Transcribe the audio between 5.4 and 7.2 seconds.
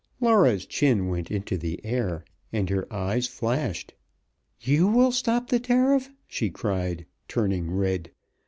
the tariff!" she cried,